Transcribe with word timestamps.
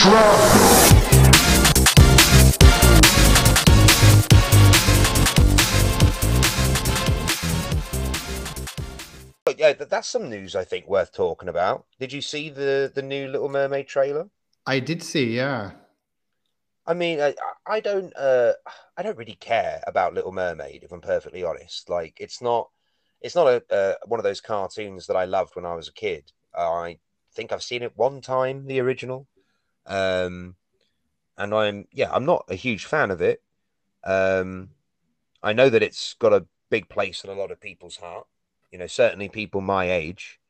shrapnel. 0.00 1.00
Yeah, 9.58 9.74
that's 9.74 10.08
some 10.08 10.30
news 10.30 10.56
I 10.56 10.64
think 10.64 10.88
worth 10.88 11.12
talking 11.12 11.50
about. 11.50 11.84
Did 11.98 12.14
you 12.14 12.22
see 12.22 12.48
the 12.48 12.90
the 12.94 13.02
new 13.02 13.28
Little 13.28 13.50
Mermaid 13.50 13.88
trailer? 13.88 14.30
I 14.66 14.80
did 14.80 15.02
see, 15.02 15.36
yeah. 15.36 15.72
I 16.86 16.94
mean, 16.94 17.20
I, 17.20 17.34
I 17.66 17.80
don't 17.80 18.16
uh 18.16 18.54
I 18.96 19.02
don't 19.02 19.18
really 19.18 19.34
care 19.34 19.82
about 19.86 20.14
Little 20.14 20.32
Mermaid 20.32 20.82
if 20.82 20.92
I'm 20.92 21.02
perfectly 21.02 21.44
honest. 21.44 21.90
Like 21.90 22.16
it's 22.18 22.40
not 22.40 22.70
it's 23.20 23.34
not 23.34 23.48
a 23.48 23.74
uh, 23.74 23.94
one 24.06 24.18
of 24.18 24.24
those 24.24 24.40
cartoons 24.40 25.06
that 25.08 25.16
I 25.16 25.26
loved 25.26 25.56
when 25.56 25.66
I 25.66 25.74
was 25.74 25.88
a 25.88 25.92
kid. 25.92 26.32
I 26.56 26.98
think 27.34 27.52
I've 27.52 27.62
seen 27.62 27.82
it 27.82 27.96
one 27.96 28.22
time, 28.22 28.66
the 28.66 28.80
original. 28.80 29.26
Um 29.90 30.56
and 31.38 31.54
I'm 31.54 31.88
yeah, 31.92 32.10
I'm 32.12 32.26
not 32.26 32.44
a 32.48 32.54
huge 32.56 32.86
fan 32.86 33.10
of 33.10 33.20
it. 33.22 33.42
Um 34.04 34.70
I 35.42 35.52
know 35.54 35.70
that 35.70 35.82
it's 35.82 36.14
got 36.14 36.32
a 36.34 36.46
big 36.70 36.88
place 36.88 37.24
in 37.24 37.30
a 37.30 37.34
lot 37.34 37.50
of 37.52 37.60
people's 37.60 37.98
heart. 37.98 38.26
You 38.72 38.78
know, 38.78 38.88
certainly 38.88 39.28
people 39.28 39.60
my 39.60 39.90
age. 39.90 40.40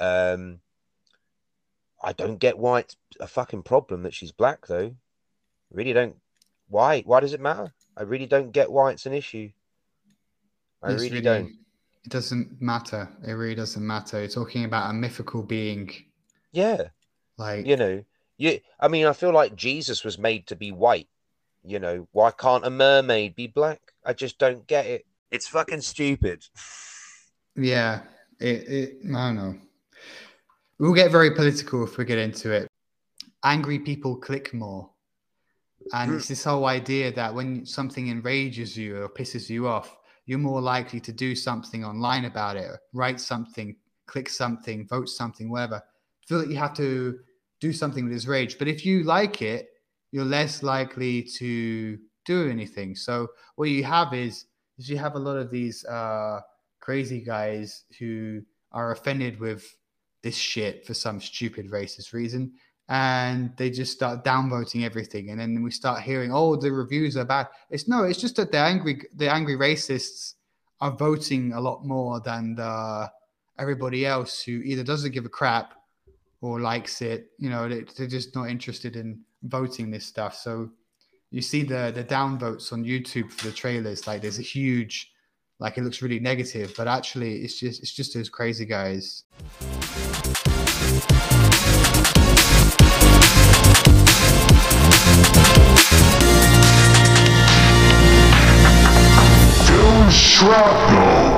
Um 0.00 0.60
I 2.00 2.12
don't 2.12 2.38
get 2.38 2.56
why 2.56 2.80
it's 2.80 2.96
a 3.18 3.26
fucking 3.26 3.64
problem 3.64 4.02
that 4.04 4.14
she's 4.14 4.30
black 4.30 4.68
though. 4.68 4.94
Really 5.70 5.92
don't. 5.92 6.20
Why? 6.68 7.02
Why 7.02 7.20
does 7.20 7.32
it 7.34 7.40
matter? 7.40 7.74
I 7.96 8.02
really 8.04 8.26
don't 8.26 8.52
get 8.52 8.72
why 8.72 8.92
it's 8.92 9.06
an 9.06 9.14
issue. 9.14 9.52
I 10.82 10.90
It's 10.90 11.00
really, 11.00 11.20
don't. 11.20 11.50
It 12.04 12.10
doesn't 12.10 12.60
matter. 12.62 13.08
It 13.26 13.32
really 13.32 13.54
doesn't 13.54 13.86
matter. 13.86 14.20
You're 14.20 14.28
talking 14.28 14.64
about 14.64 14.90
a 14.90 14.92
mythical 14.94 15.42
being. 15.42 15.90
Yeah, 16.52 16.90
Like, 17.36 17.66
you 17.66 17.76
know, 17.76 18.04
you. 18.36 18.60
I 18.80 18.88
mean, 18.88 19.06
I 19.06 19.12
feel 19.12 19.32
like 19.32 19.56
Jesus 19.56 20.04
was 20.04 20.18
made 20.18 20.46
to 20.48 20.56
be 20.56 20.72
white. 20.72 21.08
You 21.64 21.78
know, 21.78 22.08
why 22.12 22.30
can't 22.30 22.66
a 22.66 22.70
mermaid 22.70 23.34
be 23.34 23.46
black? 23.46 23.80
I 24.04 24.12
just 24.12 24.38
don't 24.38 24.66
get 24.66 24.86
it. 24.86 25.06
It's 25.30 25.48
fucking 25.48 25.80
stupid. 25.80 26.44
yeah, 27.56 28.02
it, 28.38 28.68
it, 28.68 28.96
I 29.06 29.26
don't 29.26 29.36
know. 29.36 29.54
We'll 30.78 30.92
get 30.94 31.10
very 31.10 31.34
political 31.34 31.84
if 31.84 31.96
we 31.96 32.04
get 32.04 32.18
into 32.18 32.52
it. 32.52 32.68
Angry 33.42 33.78
people 33.78 34.16
click 34.16 34.52
more. 34.52 34.90
And 35.92 36.14
it's 36.14 36.28
this 36.28 36.44
whole 36.44 36.66
idea 36.66 37.12
that 37.12 37.34
when 37.34 37.66
something 37.66 38.08
enrages 38.08 38.76
you 38.76 39.02
or 39.02 39.08
pisses 39.08 39.50
you 39.50 39.68
off, 39.68 39.96
you're 40.26 40.38
more 40.38 40.60
likely 40.60 41.00
to 41.00 41.12
do 41.12 41.34
something 41.36 41.84
online 41.84 42.24
about 42.24 42.56
it, 42.56 42.70
write 42.92 43.20
something, 43.20 43.76
click 44.06 44.28
something, 44.28 44.86
vote 44.86 45.08
something, 45.08 45.50
whatever. 45.50 45.82
Feel 46.26 46.38
that 46.38 46.48
you 46.48 46.56
have 46.56 46.74
to 46.74 47.18
do 47.64 47.72
something 47.72 48.04
with 48.04 48.12
this 48.12 48.26
rage. 48.26 48.58
But 48.58 48.68
if 48.68 48.84
you 48.84 49.04
like 49.04 49.40
it, 49.40 49.62
you're 50.12 50.32
less 50.38 50.62
likely 50.62 51.22
to 51.38 51.98
do 52.26 52.50
anything. 52.50 52.94
So 52.94 53.28
what 53.56 53.70
you 53.70 53.82
have 53.84 54.12
is, 54.12 54.44
is 54.78 54.88
you 54.90 54.98
have 54.98 55.14
a 55.14 55.24
lot 55.28 55.36
of 55.36 55.50
these 55.50 55.84
uh, 55.86 56.40
crazy 56.80 57.20
guys 57.20 57.84
who 57.98 58.42
are 58.72 58.92
offended 58.92 59.40
with 59.40 59.64
this 60.22 60.36
shit 60.36 60.86
for 60.86 60.94
some 60.94 61.20
stupid 61.20 61.70
racist 61.70 62.12
reason 62.12 62.52
and 62.88 63.50
they 63.56 63.70
just 63.70 63.92
start 63.92 64.24
downvoting 64.24 64.84
everything 64.84 65.30
and 65.30 65.40
then 65.40 65.62
we 65.62 65.70
start 65.70 66.02
hearing 66.02 66.30
oh 66.32 66.54
the 66.54 66.70
reviews 66.70 67.16
are 67.16 67.24
bad 67.24 67.46
it's 67.70 67.88
no 67.88 68.04
it's 68.04 68.20
just 68.20 68.36
that 68.36 68.52
the 68.52 68.58
angry 68.58 69.00
the 69.16 69.30
angry 69.30 69.56
racists 69.56 70.34
are 70.82 70.90
voting 70.90 71.54
a 71.54 71.60
lot 71.60 71.82
more 71.84 72.20
than 72.20 72.54
the, 72.54 73.10
everybody 73.58 74.04
else 74.04 74.42
who 74.42 74.60
either 74.70 74.82
doesn't 74.82 75.12
give 75.12 75.24
a 75.24 75.30
crap 75.30 75.72
or 76.44 76.60
likes 76.60 77.00
it 77.00 77.30
you 77.38 77.48
know 77.48 77.66
they, 77.66 77.84
they're 77.96 78.06
just 78.06 78.34
not 78.34 78.50
interested 78.50 78.96
in 78.96 79.18
voting 79.44 79.90
this 79.90 80.04
stuff 80.04 80.36
so 80.36 80.68
you 81.30 81.40
see 81.40 81.62
the 81.62 81.90
the 81.94 82.04
downvotes 82.04 82.70
on 82.70 82.84
youtube 82.84 83.30
for 83.32 83.46
the 83.46 83.52
trailers 83.52 84.06
like 84.06 84.20
there's 84.20 84.38
a 84.38 84.42
huge 84.42 85.10
like 85.58 85.78
it 85.78 85.82
looks 85.82 86.02
really 86.02 86.20
negative 86.20 86.74
but 86.76 86.86
actually 86.86 87.36
it's 87.36 87.58
just 87.58 87.82
it's 87.82 87.94
just 87.94 88.12
those 88.12 88.28
crazy 88.28 88.66
guys 88.66 89.24
shrapnel. 100.10 101.33